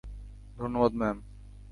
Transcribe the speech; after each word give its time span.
ধন্যবাদ, 0.57 0.91
ম্যাম। 0.93 1.17